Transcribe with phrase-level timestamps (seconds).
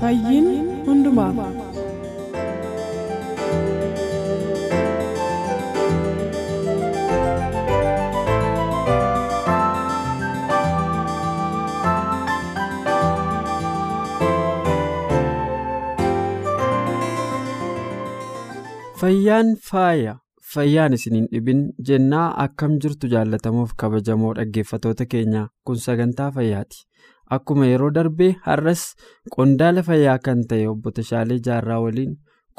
[0.00, 0.46] Fayyiin
[0.86, 1.36] hundumaaf.
[19.00, 20.14] Fayyaan faaya
[20.54, 26.80] fayyaan isin hin dhibin jennaa akkam jirtu jaallatamuuf kabajamoo dhaggeeffatoota keenya kun sagantaa fayyaati.
[27.36, 28.82] Akkuma yeroo darbee har'as
[29.36, 32.14] qondaala fayyaa kan ta'e obbo Tashaalee Jaarraa waliin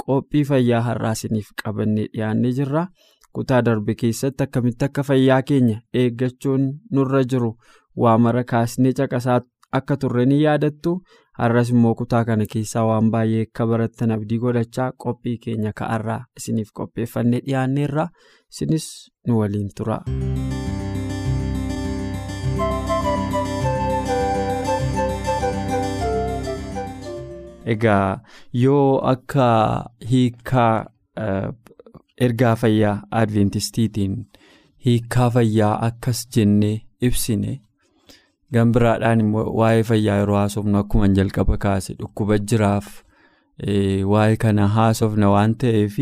[0.05, 2.87] qophii fayyaa har'aa isiniif qabannee dhiyaannee jirra.
[3.33, 7.51] Kutaa darbe keessatti akkamitti akka fayyaa keenya eeggachuun nurra jiru
[7.97, 9.41] waa mara kaasnee caqasaa
[9.79, 10.95] akka turre ni yaadattu.
[11.39, 16.73] Har'as immoo kutaa kana keessaa waan baay'ee akka barattan abdii godhachaa qophii keenya ka'arraa isiniif
[16.79, 18.07] qopheeffannee dhiyaanneerra.
[18.51, 18.89] Isinis
[19.27, 20.01] nu waliin tura.
[27.73, 28.19] Egaa
[28.63, 29.47] yoo akka
[30.11, 30.73] hiikaa
[32.27, 34.15] ergaa fayyaa adventistiitiin
[34.85, 36.75] hiikaa fayyaa akkas jennee
[37.09, 37.53] ibsine
[38.53, 42.87] gambiraadhaan immoo waa'ee fayyaa yeroo haasofnu akkuma jalqaba kaase dhukkuba jiraaf
[44.13, 45.97] waa'ee kana haasofna waan ta'eef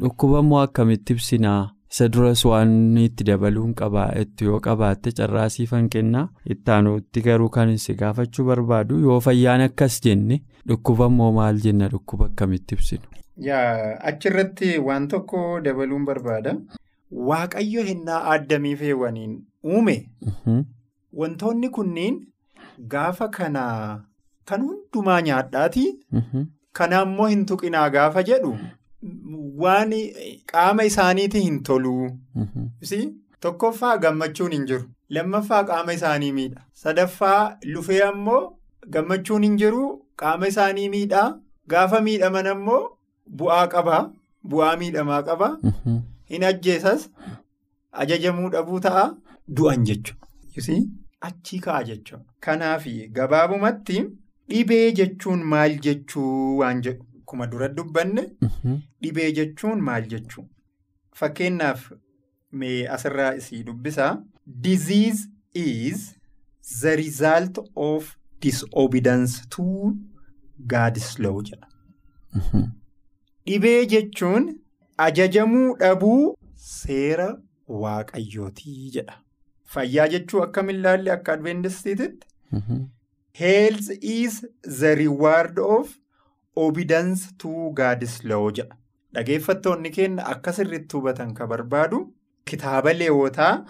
[0.00, 1.60] dhukkuba immoo akkamitti ibsinaa
[1.92, 6.22] isa duras waan itti dabaluun qabaa'etti yoo qabaatte carraasiifan kennaa
[6.54, 10.38] ittaanuutti garuu kan si gaafachuu barbaadu yoo fayyaan akkas jenne
[10.68, 13.02] dhukkuba immoo maal jenna dhukkuba akkamitti ibsinu.
[13.48, 16.56] Yaa achirratti waan tokko dabaluun barbaada.
[17.28, 19.96] Waaqayyo hinnaa addamii feewwaniin uume.
[21.20, 22.20] Wantoonni kunniin
[22.94, 23.64] gaafa kana
[24.48, 25.84] kan hundumaa nyaadhaati.
[26.72, 28.56] Kana immoo hin tuqinaa gaafa jedhu
[29.64, 29.92] waan
[30.52, 32.10] qaama isaaniitii hin toluu.
[33.40, 34.84] Tokkoffaa gammachuun hin jiru.
[35.16, 36.60] Lammaffaa qaama isaanii miidha.
[36.82, 38.42] Sadaffaa lufee ammoo
[38.96, 39.84] gammachuun hin jiru
[40.22, 41.28] qaama isaanii miidhaa.
[41.74, 42.80] Gaafa miidhaman ammoo
[43.42, 44.02] bu'aa qabaa.
[44.54, 45.52] Bu'aa miidhamaa qabaa.
[46.30, 47.08] Hin ajjeesas.
[47.92, 49.04] Ajajamuu dhabuu ta'a.
[49.60, 50.80] Du'an jechuudha.
[51.28, 52.24] Achii ka'a jechuudha.
[52.40, 52.86] Kanaaf
[53.18, 54.02] gabaabumatti
[54.50, 58.22] dhibee jechuun maal jechuu waan jedhu akkuma dura dubbanne
[59.02, 60.44] dhibee jechuun maal jechuu
[61.20, 61.84] fakkeenyaaf
[62.62, 64.10] mee asirraa isii dubbisaa
[64.66, 66.02] disease is
[66.80, 68.10] the result of
[68.46, 69.64] disobedience to
[70.72, 71.66] God's law jedha.
[73.46, 74.48] Dhibee jechuun
[75.06, 77.28] ajajamuu dhabuu seera
[77.84, 79.16] waaqayyootii jedha.
[79.74, 82.26] Fayyaa jechuu akkam ilaalle akka adventistiititti.
[83.42, 84.40] Health is
[84.80, 85.96] the reward of
[86.56, 88.76] to God's law jedha.
[89.14, 92.12] Dhageeffattoonni keenya akka sirriitti hubatan kan barbaadu
[92.44, 93.64] kitaaba leewotaa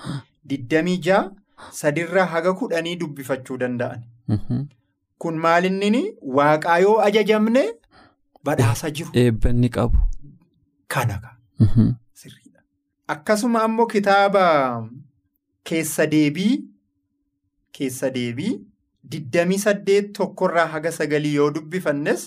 [0.47, 1.31] 26
[1.73, 4.03] sadirraa haga kudhanii dubbifachuu danda'an.
[5.19, 7.65] Kun maalinni waaqaa yoo ajajamne
[8.45, 9.11] badhaasa jiru.
[9.15, 9.99] Eebbanni qabu.
[10.89, 11.21] Kana
[12.15, 12.61] sirriidha.
[13.09, 14.89] Akkasuma ammoo kitaaba.
[15.65, 16.65] Keessa deebii
[17.73, 18.61] keessa deebii
[19.11, 22.25] digdamii saddeet tokkorraa haga sagalii yoo dubbifannes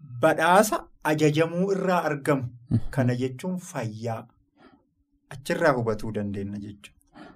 [0.00, 2.48] badhaasa ajajamuu irraa argamu.
[2.90, 4.26] Kana jechuun fayyaa
[5.30, 7.26] achirraa hubatuu dandeenya jechuudha.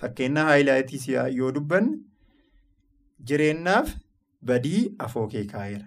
[0.00, 1.98] Fakkeenya haayilaayitii yoo dubbanne
[3.30, 3.94] jireenyaaf
[4.42, 5.86] badii afoo kee kaa'eera.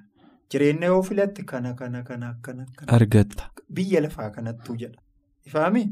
[0.52, 2.66] Jireenya yoo filatte kana kana kana kana.
[2.88, 3.50] Argatta.
[3.70, 5.02] Biyya lafaa kanattuu jedha.
[5.46, 5.84] Ifaami?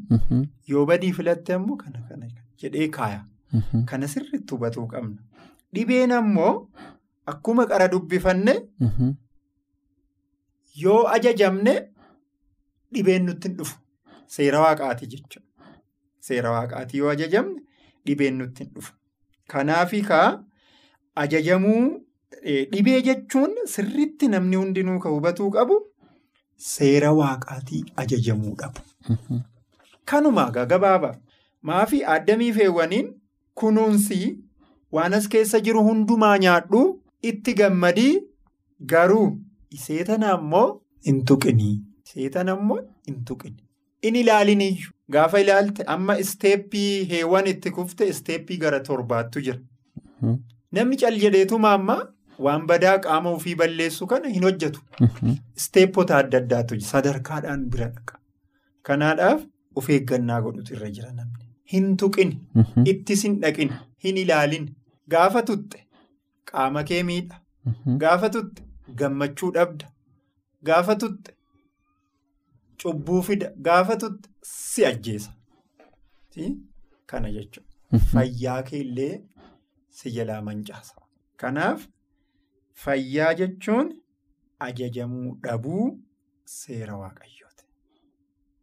[0.68, 2.28] Yoo badii filatte ammoo kana kana
[2.62, 3.26] jedhee kaaya.
[3.86, 5.18] Kana sirriitti hubatuu qabna.
[5.74, 6.68] Dhibeen ammoo
[7.34, 8.56] akkuma qara dubbifanne
[10.84, 11.74] yoo ajajamne
[12.94, 13.78] dhibeen nutti hin dhufu.
[14.36, 15.48] Seera waaqaati jechuudha.
[16.28, 17.62] Seera waaqaati yoo ajajamne
[18.06, 18.94] dhibeen nutti hin dhufu.
[19.54, 20.30] Kanaafi kaa
[21.24, 21.84] ajajamuu
[22.72, 25.78] dhibee jechuun sirriitti namni hundinuu ka hubatuu qabu
[26.70, 28.80] seera waaqaatii ajajamuu dhabu.
[30.06, 31.16] Kanuma gabaabaa
[31.70, 33.08] maafii addamii feewwaniin
[33.62, 34.20] kunuunsi
[34.98, 36.82] waan as keessa jiru hundumaa nyaadhu
[37.32, 38.14] itti gammadii
[38.92, 39.28] garuu
[39.84, 40.66] seetana ammoo
[41.08, 41.76] hin tuqinii.
[42.14, 43.58] Seetana ammoo hin tuqini.
[44.10, 49.60] In ilaaliniyyuu gaafa ilaalte amma isteeppii heewwan itti kufte isteeppii gara torbaattu jira.
[50.78, 51.96] Namni cal jedheetuma amma
[52.48, 54.82] waan badaa qaama ofii balleessu kana hin hojjetu.
[55.56, 58.20] Isteeppota adda addaatu sadarkaadhaan bira dhaqa.
[58.90, 59.42] Kanaadhaaf
[59.82, 61.46] of eeggannaa godhutu irra jira namni.
[61.74, 62.40] Hin tuqini.
[62.94, 63.74] Ittis hin dhaqini.
[64.04, 64.76] Hin ilaalini.
[65.16, 65.80] Gaafa tutte
[66.52, 67.42] qaama kee miidha.
[68.04, 68.62] Gaafa tutte
[69.00, 69.92] gammachuu dhabda.
[70.64, 71.32] Gaafa tutte
[72.82, 73.52] cubbuu fida.
[73.68, 75.32] Gaafa tutte si ajjeesa.
[77.06, 78.00] Kana jechuudha.
[78.12, 79.24] Fayyaa kee illee
[79.90, 80.96] si jalaa mancaasa.
[81.38, 81.88] Kanaaf
[82.84, 83.94] fayyaa jechuun
[84.60, 85.86] ajajamuu dhabuu
[86.56, 87.64] seera waaqayyooti.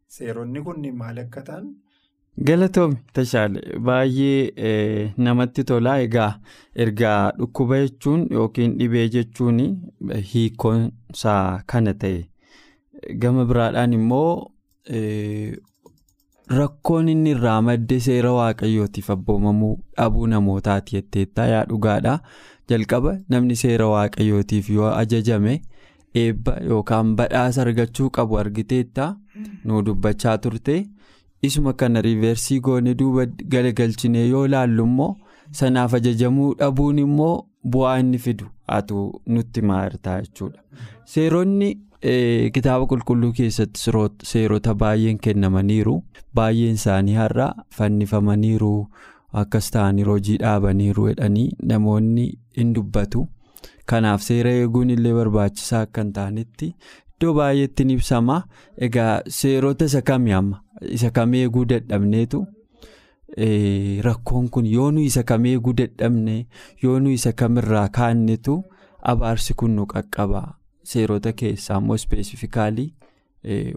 [0.07, 1.65] Seeronni kun maal akka ta'an.
[2.37, 6.31] Galatoomii Tashaale baay'ee namatti tolaa egaa
[6.85, 9.59] ergaa dhukkuba jechuun yookiin dhibee jechuun
[10.31, 12.23] hiikonsaa kana ta'e.
[13.21, 14.49] Gama biraadhaan immoo
[16.59, 22.17] rakkoon inni irraa madde seera waaqayyootiif abboomamuu dhabuu namootaati jetteettaa yaa dhugaadha
[22.69, 25.55] jalqaba namni seera waaqayyootiif yoo ajajame
[26.23, 29.09] eebba yookaan badhaasa argachuu qabu argiteettaa
[29.65, 30.77] nu dubbachaa turte.
[31.49, 33.25] Isuma kana riiversii goone duuba
[33.55, 35.15] galagalchinee yoo ilaallu immoo
[35.61, 37.33] sanaaf ajajamuu dhabuun immoo
[37.75, 40.59] bu'aa inni fidu haatu nutti maartaa jechuudha.
[41.13, 41.69] Seeronni
[42.55, 43.79] kitaaba qulqulluu keessatti
[44.31, 45.95] seerota baay'een kennamaniiru
[46.39, 47.47] baay'een isaanii har'a
[47.77, 48.73] fannifamaniiru
[49.43, 52.25] akkas ta'anii hojii dhaabaniiru jedhanii namoonni
[52.57, 53.27] hin dubbatu.
[53.85, 56.67] Kanaaf seera eeguun illee barbaachisaa akka hin taanetti
[57.13, 58.41] iddoo baay'eetti ni ibsama.
[58.87, 60.59] Egaa seerota isa kamii amma?
[60.89, 62.45] Isa kam eeguu dadhabneetu
[64.07, 66.35] rakkoon kun yoo nu isa kam eeguu dadhabne
[66.83, 68.63] yoo nu isa kamirraa kaannetu
[69.01, 70.41] abaarsi kun nu qaqqaba
[70.91, 72.89] seerota keessaa immoo ispeesifikaalii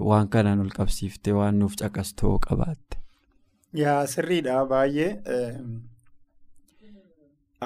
[0.08, 2.99] waan kanaan ol qabsiiftee waan nuuf caqastoo qabaatte.
[3.75, 5.11] Yaa sirriidha baay'ee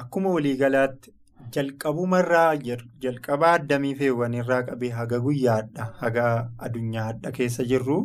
[0.01, 1.13] akkuma waliigalaatti
[1.57, 2.55] jalqabumarraa
[3.03, 6.27] jalqabaa addamii feewwanirraa qabee haga guyyaadha haga
[6.59, 7.99] addunyaadha keessa jirru.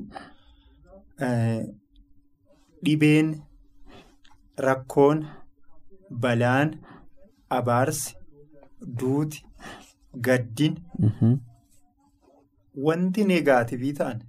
[2.86, 3.30] Dhibeen
[4.68, 5.26] rakkoon
[6.26, 6.74] balaan
[7.50, 8.16] abaarsi
[9.00, 9.44] duuti
[10.28, 10.76] gaddin.
[12.88, 14.20] Wanti negaativii ta'an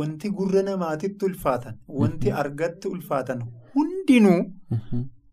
[0.00, 3.40] wanti gurra namaatitti ulfaatan wanti argatti ulfaatan
[3.74, 4.40] hundinuu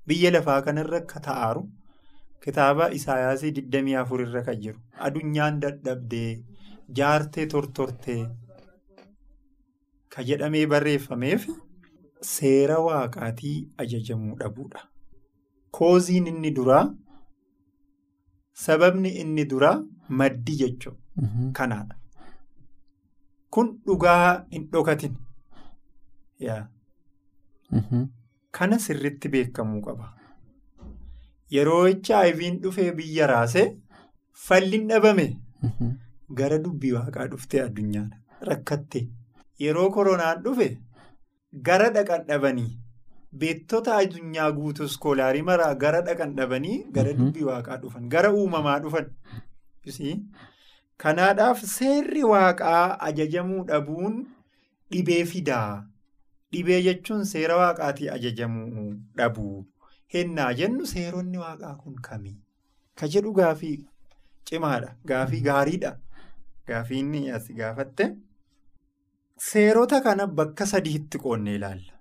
[0.07, 1.62] biyya lafaa kanarra akka ta'aaru
[2.45, 4.80] kitaaba isaayaasii 24 irra kan jiru.
[5.07, 6.31] Adunyaan dadhabdee
[7.01, 8.24] jaartee tortortee.
[10.15, 11.48] Ka jedhamee barreeffameef
[12.31, 14.81] seera waaqaatii ajajamuu dhabuudha.
[15.77, 16.83] Kooziin inni duraa
[18.65, 19.75] sababni inni duraa
[20.21, 21.30] maddi jechuudha.
[21.60, 21.95] Kanaadha.
[23.50, 25.15] Kun dhugaa hin dhokatin.
[28.51, 30.12] Kana sirriitti beekamuu qaba.
[31.56, 33.65] Yeroo HIV'n dhufee biyya raasee
[34.48, 35.25] falliin dhabame
[36.39, 38.10] gara dubbii waaqaa dhuftee addunyaan
[38.50, 39.01] rakkatte.
[39.62, 40.69] Yeroo koronaan dhufe
[41.67, 42.72] gara dhaqan dhabanii
[43.41, 49.07] beektota addunyaa guutuu iskoolaarii maraa gara dhaqan dhabanii gara dubbii waaqaa dhufan gara uumamaa dhufan.
[51.03, 54.19] Kanaadhaaf seerri waaqaa ajajamuu dhabuun
[54.91, 55.83] dhibee fidaa.
[56.53, 58.86] Dhibee jechuun seera waaqaatii ajajamuu
[59.22, 59.65] dhabuu.
[60.13, 62.36] Hennaa jennu seeronni waaqaa kun kamii?
[63.00, 63.77] Ka jedhu gaafii
[64.50, 64.93] cimaadha.
[65.12, 65.95] Gaafii gaariidha.
[66.67, 68.10] Gaafii inni as gaafatte.
[69.37, 71.93] Seerota kana bakka sadiitti qoonnee ilaalla.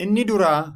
[0.00, 0.74] Inni duraa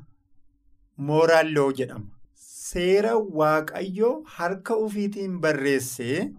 [0.98, 2.06] mooraal loo jedhama.
[2.34, 6.30] Seera waaqayyoo harka ofiitiin barreessee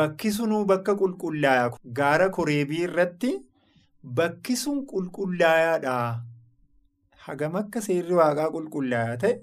[0.00, 1.70] bakki sunuu bakka qulqullaa'aa
[2.00, 3.32] gaara koreebii irratti
[4.02, 5.96] bakki sun qulqullaa'aadha.
[7.26, 9.34] Hagam akka seerri waaqaa qulqullaa'aa ta'e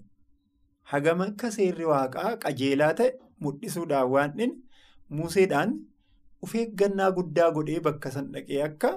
[0.93, 3.11] hagam akka seerri waaqaa qajeelaa ta'e
[3.41, 4.61] mul'isuudhaan waan inni
[5.09, 5.73] museedhaan.
[6.45, 8.89] Of eeggannaa guddaa godhee bakka san dhaqee akka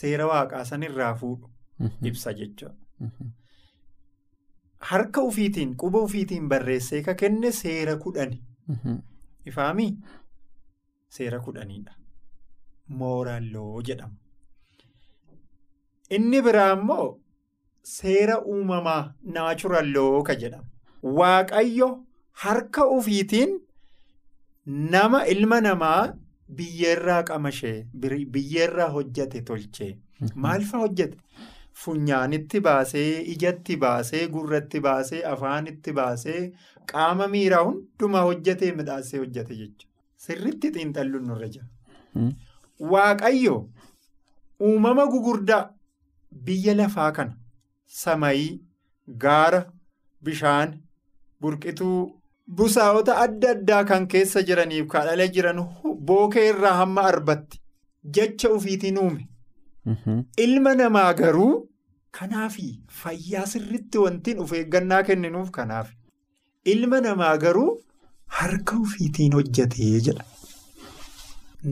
[0.00, 1.50] seera waaqaa sanirraa fuudhu
[2.10, 2.74] ibsa jechuudha.
[4.90, 8.38] Harka ofiitiin quba ofiitiin barreessee ka kenne seera kudhani.
[9.50, 9.90] Ifaamii
[11.16, 11.92] seera kudhaniidha.
[13.00, 14.14] Mooraaloo jedhama.
[16.16, 17.06] Inni biraa immoo
[17.94, 19.02] seera uumamaa
[19.34, 20.68] naachuralloo ka jedhama.
[21.18, 21.88] Waaqayyo
[22.44, 23.58] harka ofiitiin
[24.94, 26.14] nama ilma namaa.
[26.56, 27.86] Biyyeerraa qamashee
[28.34, 29.90] biyyeerraa hojjate tolchee.
[30.34, 31.18] Maal fa'aa hojjate
[31.82, 36.40] funyaanitti baasee ijatti baasee gurratti baasee afaanitti baasee
[36.92, 39.86] qaama miiraa hundumaa hojjetee midhaasee hojjete jechuudha.
[40.26, 41.66] Sirritti xiinxalluun nurra jira.
[42.92, 43.56] Waaqayyo
[44.60, 45.70] uumama gugurdaa
[46.44, 47.36] biyya lafaa kana.
[47.86, 48.60] Samayii
[49.24, 49.60] gaara
[50.24, 50.74] bishaan
[51.40, 51.98] burqituu
[52.56, 55.58] busaa'ota adda addaa kan keessa jiraniif kadhala jiran
[56.10, 57.60] bookee irraa hamma arbatti
[58.18, 59.28] jecha ofiitiin uume.
[60.44, 61.52] Ilma namaa garuu
[62.18, 62.66] kanaafi
[63.02, 65.94] fayyaa sirriitti wantiin of eeggannaa kenninuuf kanaafi.
[66.74, 67.70] Ilma namaa garuu
[68.40, 70.24] harka ofiitiin hojjetee jedha.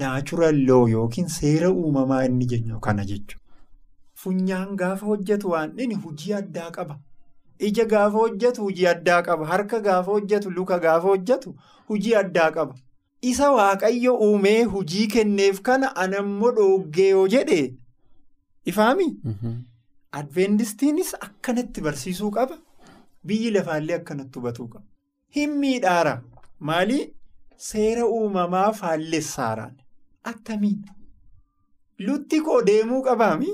[0.01, 3.43] Naachuraal loo yookiin seera uumamaa inni jennu kana jechuudha.
[4.23, 6.99] Funyaan gaafa hojjetu waan inni hojii addaa qaba.
[7.69, 9.47] Ija gaafa hojjetu hojii addaa qaba.
[9.53, 11.55] Harka gaafa hojjetu luka gaafa hojjetu
[11.89, 12.75] hojii addaa qaba.
[13.31, 17.61] Isa waaqayyo uumee hojii kenneef kana anammoo dhooggee yoo jedhe
[18.73, 19.07] ifaami.
[20.21, 22.59] Adventistiinis akkanatti barsiisuu qaba.
[23.27, 24.85] Biyyi lafaallee akkanatti hubatuu qaba.
[25.37, 26.15] Hin miidhaara.
[26.61, 27.01] Maali?
[27.71, 29.75] Seera uumamaa faallessaaraan.
[30.33, 30.85] Attamiin?
[32.07, 33.51] Lutti koo deemuu qabaami?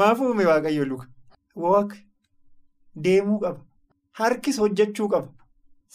[0.00, 1.06] Maaf uume waaqayyo luka?
[1.66, 1.96] Waaqa.
[3.04, 3.60] Deemuu qaba.
[4.20, 5.28] Harkis hojjechuu qaba.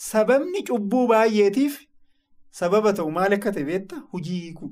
[0.08, 1.78] Sababni cubbuu baay'eetiif
[2.60, 4.02] sababa ta'u maal akka ta'e beektaa?
[4.14, 4.72] Hojii hiikuu.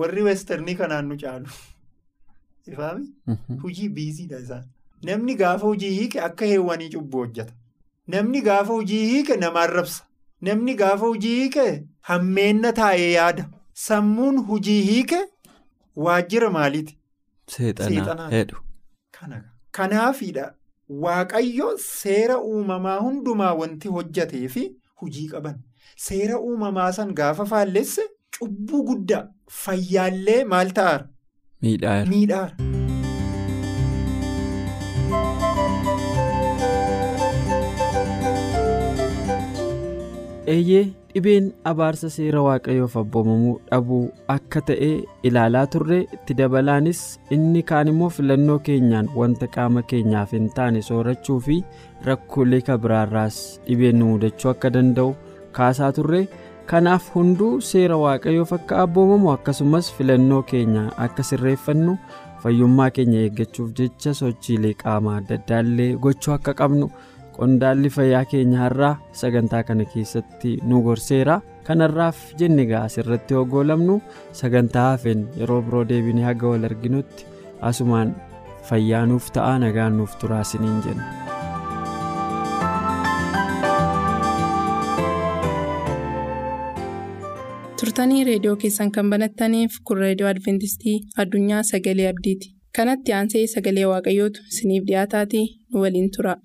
[0.00, 1.50] Warri westernii kanaan nu caalu.
[2.72, 3.06] Ifaami?
[3.62, 4.64] Hojii biiziidha isaan.
[5.08, 7.52] Namni gaafa hojii hiike akka heewwanii cubbuu hojjeta.
[8.14, 10.04] Namni gaafa hojii hiike nama arrabsa.
[10.40, 13.48] Namni gaafa hojii hiike hammeenna taa'ee yaada.
[13.72, 15.20] Sammuun hojii hiike
[15.96, 16.98] waajjira maaliiti?
[17.56, 18.56] Seexanaa hedhu.
[19.70, 20.54] Kanaafidha
[20.88, 25.58] waaqayyo seera uumamaa hundumaa wanti hojjetee fi hojii qaban.
[26.06, 28.06] Seera uumamaa san gaafa faallesse
[28.38, 29.22] cubbuu guddaa
[29.62, 31.06] fayyaallee maal ta'aara?
[31.62, 32.50] Miidhaara.
[40.54, 40.82] Eeyyee
[41.14, 44.00] dhibeen abaarsa seera waaqayyoof abboomamuu dhabuu
[44.34, 44.88] akka ta'e
[45.28, 47.00] ilaalaa turre itti dabalaanis
[47.36, 51.56] inni kaan immoo filannoo keenyaan wanta qaama keenyaaf hin taane soorachuu fi
[52.08, 53.38] rakkoolee kabiraarraas
[53.68, 55.14] dhibeen nu mudachuu akka danda'u
[55.58, 56.20] kaasaa turre
[56.72, 61.96] kanaaf hunduu seera waaqayyoof akka abboomamu akkasumas filannoo keenya akka sirreeffannu
[62.44, 66.88] fayyummaa keenya eeggachuuf jecha sochiilee qaama adda addaallee gochuu akka qabnu.
[67.36, 71.36] qondaalli fayyaa keenya har'aa sagantaa kana keessatti nu gorseera
[71.68, 73.96] kanarraaf jenne egaa asirratti hoggoolamnu
[74.40, 77.26] sagantaa hafeen yeroo biroo deebinee haga wal arginutti
[77.72, 78.14] asumaan
[78.70, 81.23] fayyaa nuuf ta'a nagaan nuuf turaa isiniin jenna.
[87.84, 92.52] Turtanii reediyoo keessan kan banattaniif kun reediyoo adventistii addunyaa sagalee abdiiti.
[92.78, 96.36] Kanatti aansee sagalee waaqayyootu isiniif dhiyaataatii nu waliin tura.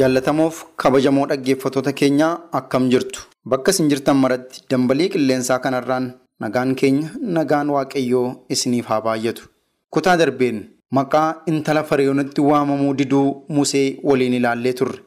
[0.00, 3.20] jaallatamoof kabajamoo dhaggeeffatoota keenyaa akkam jirtu?
[3.50, 6.06] Bakka isin jirtan maratti dambalii qilleensaa kanarraan
[6.44, 8.26] nagaan keenya nagaan waaqayyoo
[8.56, 9.48] isiniif haa baay'atu
[9.90, 10.58] kutaa darbeen
[10.96, 14.98] maqaa intala fariyoonitti waamamuu diduu musee waliin ilaallee turre.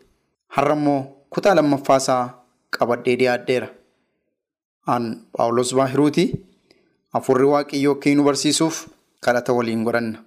[0.56, 1.00] Har'a immoo
[1.30, 2.24] kutaa lammaffaasaa
[2.78, 3.68] qabadhee dhiyaadheera.
[4.88, 5.06] Aan
[5.38, 6.26] paawulos baahiruuti
[7.14, 8.88] afurri waaqayyoo akka nu barsiisuuf
[9.26, 10.20] kadhata waliin godhanna.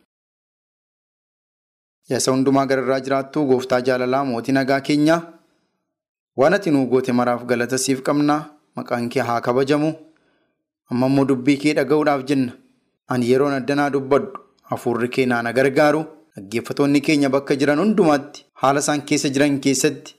[2.10, 5.20] Yaasa hundumaa gararraa jiraattu gooftaa jaalalaa mootii nagaa keenyaa
[6.36, 8.40] waan ati nuu goote maraaf galata siif qabnaa
[8.76, 9.92] maqaan kee haa kabajamu.
[10.90, 12.52] Amma immoo dubbii kee dhaga'uudhaaf jenna.
[13.08, 14.38] Ani yeroon addanaa dubbadhu
[14.70, 16.02] hafuurri kee naana gargaaru
[16.36, 20.14] dhaggeeffatoonni keenya bakka jiran hundumaatti haala isaan keessa jiran keessatti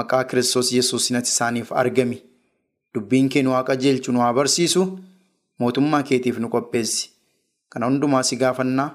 [0.00, 2.18] maqaa kiristoos yesuusin ati isaaniif argami
[2.94, 4.82] dubbiin kee nu haa qajeelchu nu haa barsiisu
[5.60, 7.10] mootummaa keetiif nu qopheessi
[7.70, 8.90] kana hundumaa si gaafannaa.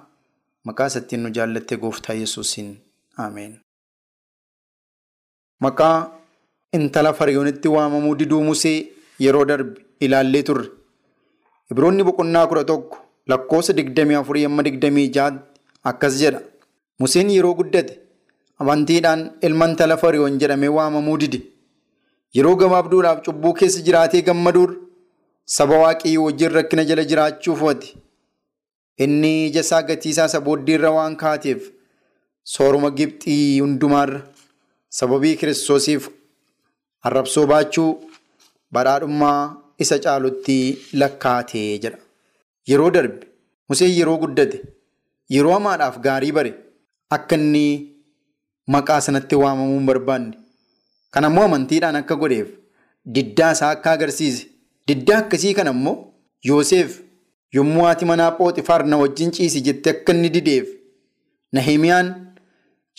[0.67, 2.69] Maqaa isattiin nu jaallatte gooftaa yesuusin
[3.25, 3.53] Ameen.
[5.65, 6.11] Maqaa
[6.73, 8.77] intala fariyoonitti waamamuu diduu Musee
[9.25, 10.67] yeroo darbe ilaallee turre.
[11.71, 12.97] Ibroonni boqonnaa kudha tokko
[13.31, 16.41] lakkoofsa digdamii afurii amma digdamii jaatti akkas jedha.
[16.99, 17.99] Museen yeroo guddate
[18.59, 21.39] amantiidhaan ilma intala fariyoon jedhamee waamamuu dide.
[22.35, 24.71] Yeroo gabaabduudhaaf cubbuu keessa jiraatee gammaduur
[25.57, 27.95] saba waaqayyoo wajjin rakkina jala jiraachuuf wati.
[29.03, 31.69] Inni ija isaa gatiisaa isa booddeerra waan kaateef
[32.53, 34.21] sooruma Gibxii hundumaarra
[34.99, 36.09] sababii kiristoosiif
[37.09, 37.89] arrabsoo baachuu
[38.73, 39.39] badhaadhummaa
[39.85, 40.57] isa caalutti
[41.01, 41.97] lakkaatee jedha.
[42.69, 43.27] Yeroo darbe
[43.69, 44.57] Museen yeroo guddate
[45.35, 46.51] yeroo hamaadhaaf gaarii bare
[47.17, 47.63] akka inni
[48.75, 50.37] maqaa sanatti waamamuu hin barbaanne
[51.11, 52.47] Kana immoo amantiidhaan akka godheef
[53.15, 54.45] diddaa isaa akka agarsiise.
[54.87, 55.95] Diddaa akkasii kana immoo
[56.49, 56.99] Yoosef
[57.53, 60.67] yommuu haati manaa Phooxifaar na wajjin ciisi jettee akka inni dideef
[61.53, 62.13] Nahimiyaan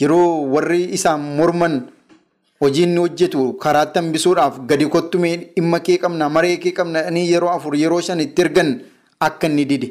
[0.01, 1.81] yeroo warri isaan morman
[2.61, 7.75] hojii inni hojjetu karaatti hambisuudhaaf gadi kottumee dhimma kee qabna maree kee qabna yeroo afur
[7.83, 8.71] yeroo shan itti ergan
[9.27, 9.89] akka inni dide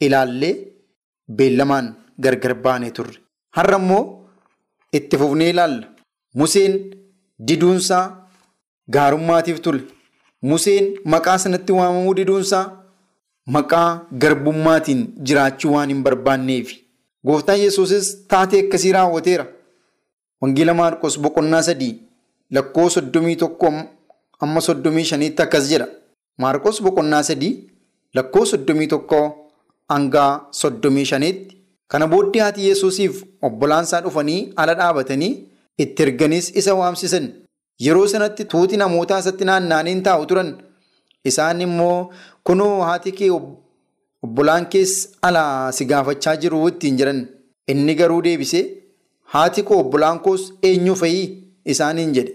[0.00, 0.54] ilaallee
[1.36, 3.18] beellamaan gargar baanee turre.
[3.56, 4.04] Har'a immoo
[4.92, 5.86] itti fufnee ilaalla.
[6.34, 6.74] Museen
[7.48, 8.28] diduunsaa
[8.94, 9.80] gaarummaatiif ture.
[10.42, 12.64] Museen maqaa sanatti waamamuu diduunsaa
[13.54, 16.76] maqaa garbummaatiin jiraachuu waan hin barbaanneefi.
[17.26, 19.46] Gooftaan Yesuusis taatee akkasii raawwateera.
[20.42, 21.94] Wangeela Maarqos boqonnaa sadii
[22.50, 23.72] lakkoo soddomii tokko
[24.40, 25.88] amma soddomii shaniitti akkas jedha.
[26.38, 27.52] Maarqos boqonnaa sadii
[28.14, 29.20] lakkoo soddomii tokko
[29.88, 30.24] hanga
[30.60, 31.56] soddomii shaniitti.
[31.88, 35.32] Kana booddee haati Yesuusiif obbolaansaa dhufanii ala dhaabatanii
[35.82, 37.28] itti erganiis isa waamsisan.
[37.84, 40.50] Yeroo sanatti tuuti namootaa isatti naanna'anii taa'u turan.
[41.30, 42.10] Isaan immoo
[42.44, 43.30] kunoo haati kee
[44.24, 44.92] obbolaan kees
[45.28, 47.20] alaa si gaafachaa jiru ittiin jiran.
[47.68, 48.64] Inni garuu deebisee
[49.34, 51.24] haati koo obbolaan koos eenyu fa'ii
[51.74, 52.32] isaaniin jedhe.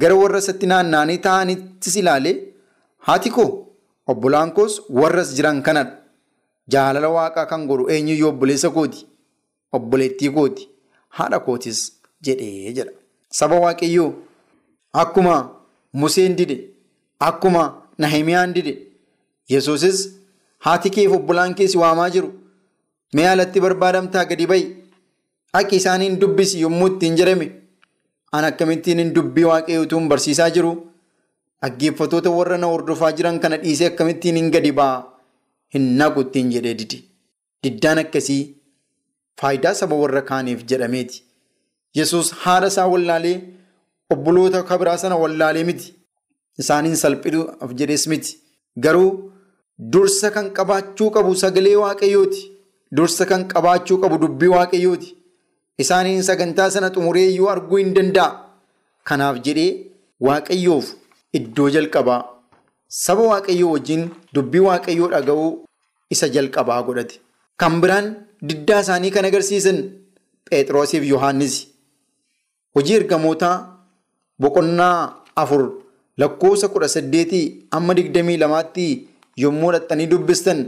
[0.00, 2.36] Gara warra isatti naanna'anii taa'anittis ilaalee
[3.08, 3.48] haati koo
[4.10, 5.96] obbolaan koos warras jiran kanadha.
[6.72, 9.06] Jaalala waaqaa kan godhu eenyuyyuu obboleessa kooti.
[9.76, 10.68] Obboleettii kooti.
[11.16, 11.78] Haadha kootis
[12.26, 12.92] jedhee jedha.
[13.38, 14.12] Saba waaqayyoo
[15.02, 15.36] akkuma
[15.92, 16.56] Museen dide
[17.28, 17.62] akkuma
[17.98, 18.72] Nahimiyaan dide
[19.50, 19.98] Yesuusis
[20.66, 22.28] haati keef obbolaan keessi waamaa jiru.
[23.14, 24.64] Mee alatti barbaadamtaa gadi ba'i.
[25.52, 27.46] Akka isaaniin dubbisi yommuu ittiin jedhame
[28.32, 30.72] an akkamittiin dubbii waaqayyootuun barsiisaa jiru.
[31.62, 34.98] Dhaggeeffatoota warra na hordofaa jiran kana dhiisee akkamittiin hin gadi ba'a.
[35.74, 36.98] Hin naqu ittiin jedhee didi.
[37.64, 38.42] Diddaan akkasii
[39.40, 41.22] faayidaa saba warra kaaniif jedhameeti.
[41.98, 43.36] Yesuus haadha isaa wallaalee
[44.14, 45.94] obboloota kabiraa sana wallaalee miti.
[46.62, 48.32] Isaaniin salphiduuf jedhees miti.
[48.84, 49.10] Garuu
[49.92, 52.42] dursa kan qabaachuu qabu sagalee waaqayyooti.
[52.96, 55.14] Dursa kan qabaachuu qabu dubbii waaqayyooti.
[55.82, 58.30] Isaaniin sagantaa sana xumuree iyyuu arguu hin danda'a.
[59.08, 59.70] Kanaaf jedhee
[60.28, 60.86] waaqayyoof
[61.38, 62.20] iddoo jalqabaa
[63.04, 64.02] saba waaqayyoo wajjin
[64.34, 65.50] dubbii waaqayyoo dhaga'uu
[66.14, 67.20] isa jalqabaa godhate.
[67.60, 68.06] Kan biraan
[68.48, 69.78] diddaa isaanii kan agarsiisan
[70.50, 71.56] Phexroosiif Yohaannis.
[72.74, 73.56] Hojii ergamootaa
[74.42, 74.96] boqonnaa
[75.42, 75.62] afur
[76.18, 77.44] lakkoofsa kudha saddeetii
[77.76, 78.86] amma digdamii lamaatti
[79.42, 80.64] yommuu dhaxxanii dubbistan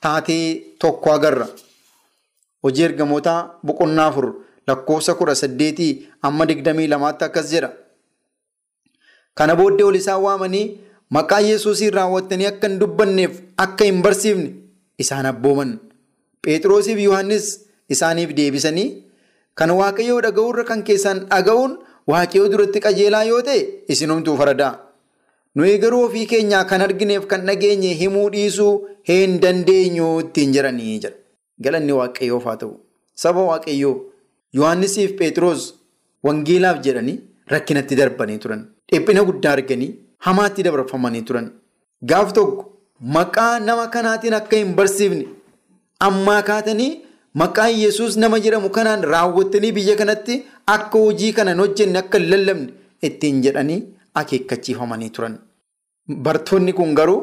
[0.00, 0.44] taatee
[0.78, 1.46] tokko agarra.
[2.62, 4.28] Hojii ergamootaa boqonnaa afur
[4.68, 5.92] lakkoofsa kudha saddeetii
[6.22, 7.70] amma digdamii lamaatti akkas jedha.
[9.38, 10.64] Kana booddee ol isaan waamanii
[11.16, 14.48] maqaa Yesuusiin raawwattanii akka hin dubbanneef akka hin barsiifne
[15.04, 15.70] isaan abbooman.
[16.44, 17.46] Phexroosiif Yohaannis
[17.96, 18.88] isaaniif deebisanii
[19.60, 21.78] kan waaqayyoo dhaga'uurra kan keessaan dhaga'uun
[22.12, 23.60] waaqayyoo duratti qajeelaa yoo ta'e
[23.94, 24.74] isinumtuu faradaa.
[25.56, 28.74] Nuyi garuu ofii keenyaa kan argineef kan dhageenye himuu dhiisuu
[29.10, 31.14] hin dandeenyu ittiin jedhanii jira.
[31.64, 32.74] Galanni waaqayyoof haa ta'u.
[33.22, 33.96] Saba waaqayyoo
[34.58, 35.64] Yohaannisiif Phexros
[36.26, 37.18] wangeelaaf jedhanii
[37.52, 38.62] rakkinatti darbanii turan.
[38.92, 39.90] Dhiphina guddaa arganii
[40.26, 41.50] hamaatti dabarfamanii turan.
[42.10, 42.64] Gaaf tokko
[43.16, 45.26] maqaa nama kanaatiin akka hin barsiifne
[46.08, 46.90] ammaa kaatanii
[47.42, 50.36] maqaa Yesuus nama jedhamu kanaan raawwattanii biyya kanatti
[50.74, 52.72] akka hojii kana hin hojjenne akka hin lallabne
[53.08, 53.80] ittiin jedhanii
[54.22, 55.38] akeekkachiifamanii turan.
[56.24, 57.20] Bartoonni kun garuu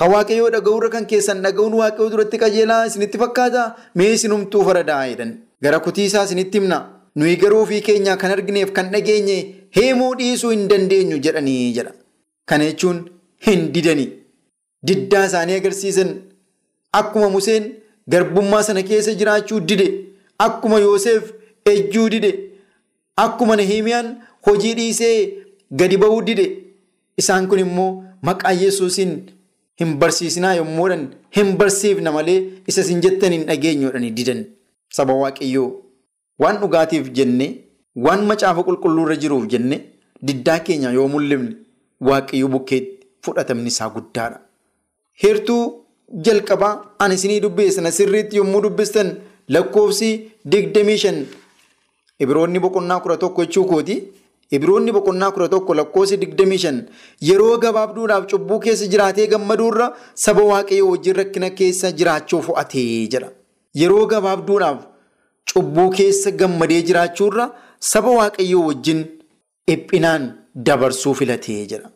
[0.00, 3.62] kan waaqayyoo dhaga'uurra kan keessan dhaga'uun waaqayyoo duratti qajeelaa isinitti fakkaata
[4.00, 5.32] mee isinumtuu faradaa jedhan.
[5.62, 6.78] Gara kutiisaa isinitti himna.
[7.16, 9.36] Nuyi garuu ofii keenyaa kan argineef kan dhageenye
[9.76, 11.92] himuu dhiisuu hin dandeenyu jedhanii jedha.
[12.48, 13.02] Kana jechuun
[13.46, 14.08] hin didanii.
[14.86, 16.14] Diddaa isaanii agarsiisan.
[17.00, 17.68] Akkuma Museen
[18.14, 19.86] garbummaa sana keessa jiraachuu dide.
[20.46, 21.32] Akkuma Yoosef
[21.74, 22.32] ejjuu dide.
[23.24, 24.10] Akkuma Nahimiyaan
[24.46, 25.14] hojii dhiisee
[25.82, 26.46] gadi ba'uu dide.
[27.18, 27.90] Isaan kun immoo
[28.28, 29.14] maqaa Yesuusiin
[29.80, 32.40] hin barsiisinaa yommuudhaan hin barsiifna malee
[32.72, 34.44] isa isin jettan hin dhageenyuudhaan didan.
[34.96, 35.68] Saba waaqayyoo
[36.42, 37.46] waan dhugaatiif jenne
[38.06, 39.76] waan macaafa qulqulluurra jiruuf jenne
[40.30, 41.52] diddaa keenya yoo mul'ifne
[42.08, 44.38] waaqayyoo bukkeetti fudhatamni isaa guddaadha.
[45.22, 45.62] Heertuu
[46.24, 49.10] jalqabaa ani isinii dubbeessan sirriitti yommuu dubbistan
[49.54, 50.08] lakkoofsi
[50.52, 51.18] digdamii shan
[52.22, 53.96] ibiroonni boqonnaa kudha tokko jechuu kooti.
[54.56, 56.78] Ibiroonni boqonnaa kudha tokko lakkoofsi digdamii shan
[57.28, 59.86] yeroo gabaabduudhaaf cubbuu keessa jiraatee gammaduurra
[60.24, 63.30] saba waaqayyoo wajjin rakkina keessa jiraachuu fo'atee jedha.
[63.82, 64.78] Yeroo gabaabduudhaaf
[65.52, 67.44] cubbuu keessa gammadee jiraachuurra
[67.92, 69.00] saba waaqayyoo wajjin
[69.68, 70.24] dhiphinaan
[70.66, 71.88] dabarsuu filatee jedha.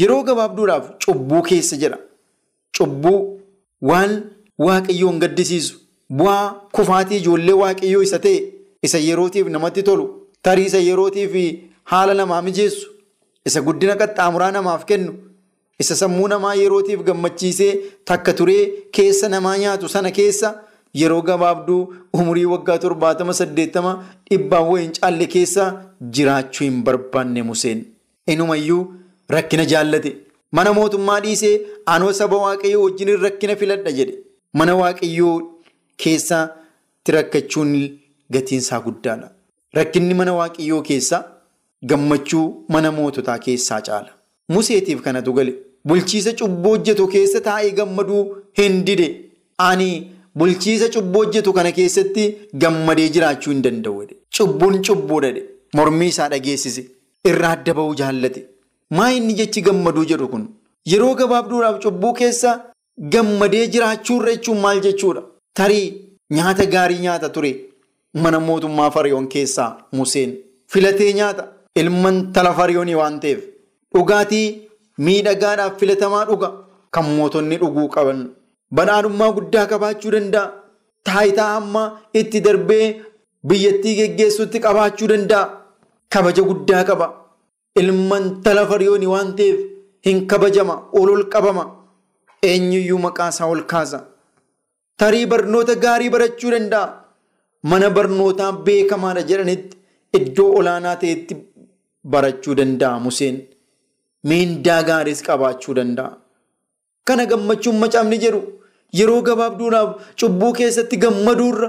[0.00, 1.98] Yeroo gabaabduudhaaf cubbuu keessa jedha.
[2.76, 3.18] Cubbuu
[3.90, 4.12] waan
[4.66, 5.74] waaqayyoon gaddisiisu
[6.18, 6.44] bu'aa
[6.76, 8.38] kufaatii ijoollee waaqayyoo isa ta'e
[8.88, 10.04] isa yerootiif namatti tolu
[10.42, 11.32] tarii isa yerootiif
[11.92, 12.86] haala namaa mijeessu
[13.48, 15.12] isa guddina qaxxaamuraa namaaf kennu
[15.84, 17.72] isa sammuu namaa yerootiif gammachiisee
[18.10, 18.62] takka turee
[18.98, 20.48] keessa namaa nyaatu sana keessa
[21.00, 21.80] yeroo gabaabduu
[22.18, 23.92] umurii waggaa torbaatama saddeettama
[24.30, 25.64] dhibbaan wayiin caalle keessa
[26.18, 27.84] jiraachuu hin barbaanne Museen.
[28.34, 28.82] Inumayyuu
[29.36, 30.12] rakkina jaallate
[30.58, 31.54] mana mootummaa dhiisee
[31.94, 34.14] anoo saba waaqayyoo wajjin rakkina filadha jedhe
[34.60, 35.36] mana waaqayyoo
[36.04, 37.72] keessatti rakkachuun
[38.34, 39.28] gatiinsaa guddaadha.
[39.78, 41.22] Rakkinni mana waaqayyoo keessaa
[41.90, 44.10] gammachuu mana moototaa keessaa caala.
[44.54, 45.54] Museetiif kanatu gale
[45.88, 48.22] bulchiisa cubbuu hojjetu keessa taa'ee gammaduu
[48.58, 49.08] hin dide
[49.68, 49.88] ani
[50.38, 52.24] bulchiisa cubbuu hojjetu kana keessatti
[52.62, 54.06] gammadee jiraachuu hin danda'u.
[54.36, 55.30] Cubbuun cubbuudha
[55.76, 56.82] mormii isaa dhageessise.
[57.30, 58.40] Irraa adda bahuu jaallate.
[58.96, 60.44] Maa inni jechi gammaduu jedhu kun?
[60.92, 62.50] Yeroo gabaabduudhaaf cubbuu keessa
[63.14, 65.22] gammadee jiraachuurra jechuun maal jechuudha?
[65.58, 65.86] Tarii
[66.38, 67.52] nyaata gaarii nyaata ture.
[68.22, 70.36] Mana mootummaa Fariyoon keessaa Museen.
[70.72, 71.48] Filatee nyaata.
[71.80, 73.42] Ilman tala Fariyoonii waan ta'eef.
[73.94, 74.46] Dhugaatii
[75.06, 76.48] miidhagaadhaaf filatamaa dhuga.
[76.94, 78.20] Kan mootonni dhuguu qaban
[78.76, 80.52] badhaadhummaa guddaa qabaachuu danda'a.
[81.06, 81.82] Taayitaa hamma
[82.20, 82.86] itti darbee
[83.48, 85.44] biyyattii geggeessuutti qabaachuu danda'a.
[86.12, 87.06] Kabaja guddaa qaba.
[87.80, 89.58] Ilman tala Fariyoonii waan ta'eef
[90.06, 91.64] hin kabajama ol ol qabama.
[92.50, 93.98] Eenyuyyuu maqaa isaa ol kaasa.
[94.98, 96.86] Tarii barnoota gaarii barachuu danda'a.
[97.70, 99.76] Mana barnootaa beekamaadha jedhanitti
[100.18, 101.34] iddoo olaanaa ta'etti
[102.12, 103.36] barachuu danda'a Museen.
[104.28, 106.10] Miindaa gaariis qabaachuu danda'a.
[107.08, 108.40] Kana gammachuun macaafni jedhu
[109.00, 109.90] yeroo gabaabduudhaaf
[110.22, 111.68] cubbuu keessatti gammaduurra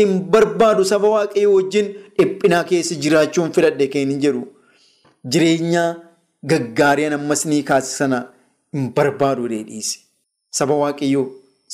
[0.00, 1.86] hin barbaadu saba waaqayyoo wajjin
[2.18, 4.42] dhiphinaa keessa jiraachuun filadhe kan hin jedhu.
[5.32, 5.84] Jireenya
[6.52, 8.18] gaggaariin ammas ni kaasisana
[8.72, 9.96] hin barbaadu dheedhiise.
[10.58, 11.26] Saba waaqayyoo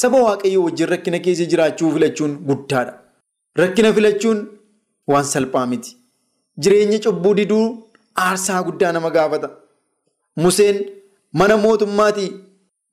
[0.03, 2.95] saba waaqayyoo wajjin rakkina keessa jiraachuu filachuun guddaadha.
[3.63, 4.39] Rakkina filachuun
[5.15, 5.97] waan salphaa miti.
[6.63, 7.67] Jireenya cubbuu diduu
[8.29, 9.51] aarsaa guddaa nama gaafata.
[10.37, 10.79] Museen
[11.41, 12.31] mana mootummaatii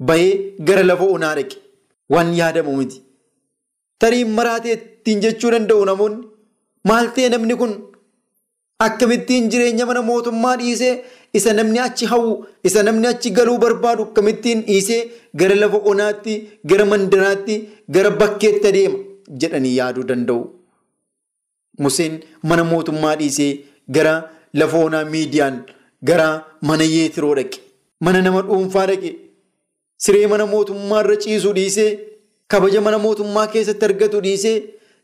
[0.07, 0.33] bahee
[0.67, 1.57] gara lafa onaa dhaqe
[2.13, 3.01] waan yaadamu miti.
[4.01, 6.27] Tarii maraatee ittiin jechuu danda'u namoonni?
[6.89, 7.73] Maal namni kun?
[8.85, 10.93] Akkamittiin jireenya mana mootummaa dhiisee
[11.37, 15.01] isa namni achi hawwu isa namni achi galuu barbaadu akkamittiin dhiisee
[15.39, 16.35] gara lafa onaatti
[16.69, 17.55] gara mandaraatti
[17.95, 18.97] gara bakkeetti adeema?
[19.41, 20.43] Jedhanii yaaduu danda'u.
[21.83, 23.51] Museen mana mootummaa dhiisee
[23.97, 24.13] gara
[24.53, 25.57] lafa onaa miidiyaan
[26.09, 26.27] gara
[26.61, 27.59] mana yeetiroo dhaqe
[28.07, 29.11] mana nama dhuunfaa dhaqe
[30.05, 31.89] siree mana mootummaa irra ciisuu dhiisee
[32.53, 34.57] kabaja mana mootummaa keessatti argatu dhiisee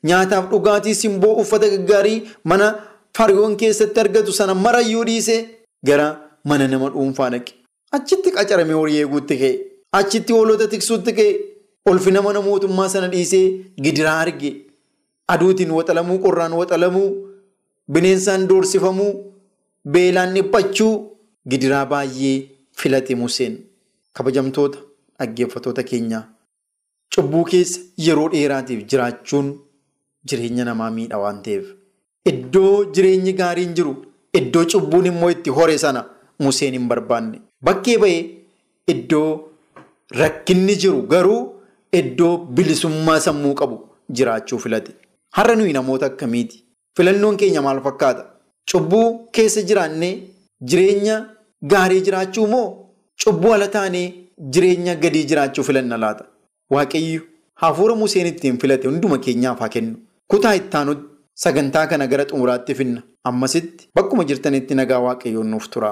[0.10, 2.20] nyaataaf dhugaatii simboo uffata gaggaarii
[2.52, 2.68] mana
[3.18, 5.40] fariyoon keessatti argatu sana marayyuu dhiisee
[5.90, 6.08] gara
[6.52, 7.54] mana nama dhuunfaa dhaqe.
[7.98, 9.54] Achitti qacaramee horii eeguutti ka'e.
[10.00, 11.32] Achitti hoolota tiksuutti ka'e.
[11.90, 13.46] Ulfina mana mootummaa sana dhiisee
[13.84, 14.52] gidiraa arge.
[15.34, 17.10] Aduutiin waxalamuu, qorraan waxalamuu,
[17.92, 19.14] bineensaan doorsifamuu,
[19.94, 20.94] beelaan dhiphachuu
[21.50, 22.36] gidiraa baay'ee
[22.82, 23.56] filate Museen.
[24.18, 24.80] Kabajamtoota
[25.20, 26.24] dhaggeeffatoota keenyaa.
[27.16, 29.48] Cubbuu keessa yeroo dheeraatiif jiraachuun
[30.30, 31.66] jireenya namaa miidha waan ta'eef.
[32.32, 33.96] Iddoo jireenyi gaariin jiru,
[34.40, 36.06] iddoo cubbuun immoo itti hore sana
[36.40, 37.42] Museen hin barbaanne.
[37.64, 38.24] Bakkee bahee
[38.94, 39.50] iddoo
[40.22, 41.42] rakkinni jiru garuu
[42.00, 43.78] iddoo bilisummaa sammuu qabu
[44.12, 44.92] jiraachuu filate.
[45.38, 46.64] Har'a nuyi namoota akkamiiti?
[46.98, 48.26] Filannoon keenya maal fakkaata?
[48.72, 50.14] Cubbuu keessa jiraannee
[50.72, 51.16] jireenya
[51.74, 52.68] gaarii jiraachuu moo
[53.24, 54.08] cubbuu ala taanee
[54.54, 56.26] jireenya gadii jiraachuu filanna laata?
[56.74, 57.22] Waaqayyo
[57.64, 59.96] hafuura Museen ittiin filate hunduma keenyaaf haa kennu.
[60.28, 61.06] Kutaa ittaanutti
[61.44, 63.02] sagantaa kana gara xumuraatti finna.
[63.30, 65.92] Ammasitti bakkuma jirtanitti nagaa waaqayyoon nuuf tura.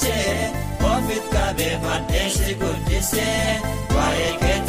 [0.00, 0.54] Waanjiraan.
[3.94, 4.59] Waanjiraan.